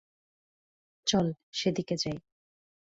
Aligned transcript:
চল, 1.07 1.27
সেদিকে 1.51 1.95
যাই। 1.95 2.17